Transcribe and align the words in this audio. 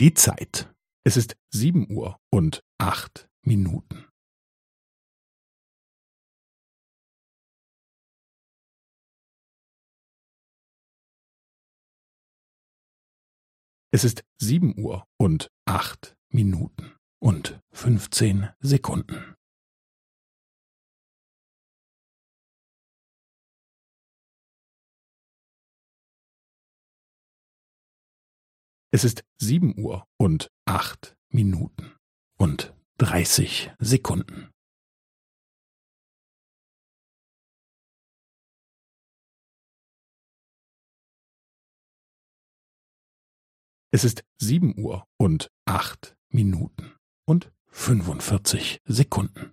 Die 0.00 0.14
Zeit. 0.14 0.72
Es 1.04 1.16
ist 1.16 1.36
sieben 1.50 1.90
Uhr 1.90 2.20
und 2.30 2.62
acht 2.78 3.28
Minuten. 3.42 4.06
Es 13.90 14.04
ist 14.04 14.22
sieben 14.40 14.78
Uhr 14.78 15.04
und 15.16 15.50
acht 15.66 16.16
Minuten 16.28 16.94
und 17.20 17.60
fünfzehn 17.72 18.50
Sekunden. 18.60 19.34
Es 28.90 29.04
ist 29.04 29.22
sieben 29.36 29.78
Uhr 29.78 30.08
und 30.16 30.50
acht 30.64 31.14
Minuten 31.28 31.94
und 32.38 32.74
dreißig 32.96 33.70
Sekunden. 33.78 34.50
Es 43.90 44.04
ist 44.04 44.24
sieben 44.38 44.78
Uhr 44.78 45.06
und 45.18 45.50
acht 45.66 46.16
Minuten 46.30 46.96
und 47.26 47.52
fünfundvierzig 47.66 48.80
Sekunden. 48.84 49.52